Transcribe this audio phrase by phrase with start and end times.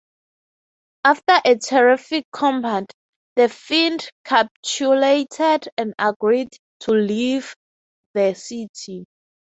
[1.03, 2.91] After a terrific combat,
[3.35, 7.55] the fiend capitulated and agreed to leave
[8.15, 9.05] the city.